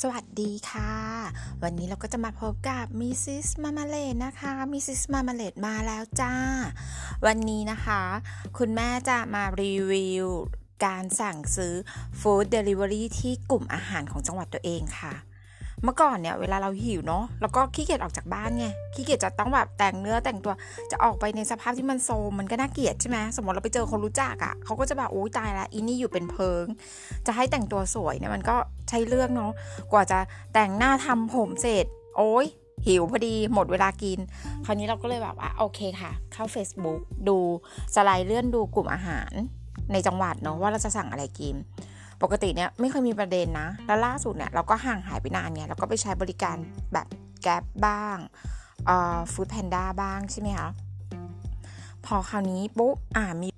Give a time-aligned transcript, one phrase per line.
[0.00, 0.92] สวัสดีค่ะ
[1.62, 3.16] วันนี้เราก็จะมาพบกับ Mrs.
[3.24, 4.82] Marmalade นะคะ Mrs.
[4.86, 6.34] Marmalade มาแล้วจ้า
[7.26, 8.02] วันนี้นะคะ
[8.58, 10.26] คุณแม่จะมารีวิว
[10.84, 11.74] การสั่งซื้อ
[12.20, 15.14] food delivery ที่กลุ่มอาหารของจังหวัดตัวเองค่ะ
[15.84, 20.52] เมื่อก่อนเนี่ยเวลาเราหิวเนาะแล้วก็ขี้เกียจออกจากบ้านไงขี้เกียจจะต้องแบบแต่งเนื้อแต่งตัว
[20.90, 26.64] จะออกไปในสภาพที่มันโซมมันก็น่าเกลียดใช่ไหมสมมติเราไปเจอคนรู้จักอะ่ะเขาก็จะแบบโอ้ยตายละอีนี่อยู่เป็นเพิง
[27.26, 28.56] จะให้แต่งตัวสวยเนี่ยมันก็
[28.88, 29.52] ใช้เรื่องเนาะ
[29.92, 30.18] กว่าจะ
[30.54, 32.46] แต่งหน้าทำผมเสร็จ โอ้ย
[32.86, 34.18] หิวพอดีหมดเวลากิน
[34.64, 37.36] คราวนี้เราก็เลยแบบว่าโอเคค่ะ เข้า Facebook ดู
[37.94, 39.32] สไลด์เลื่อนดูกลุ่มอาหาร
[39.92, 41.54] ในจังหวัดเนาะว่าเราจะสั่งอะไรกิน
[42.22, 46.56] ปกติเนี่ยไม่เคยมีประเด็นนะ แล้วล่าสุดเนี่ยเราก็ห่างหายไปนานเนี่ยเราก็ไปใช้บริการ
[46.92, 47.06] แบบ
[47.42, 48.16] แก๊บบ้าง
[48.86, 50.68] เอ่อฟู้ดแพนด้าบ้างใช่ไหมคะ
[52.06, 53.48] พอคราวนี้ปุ๊บอ่ามี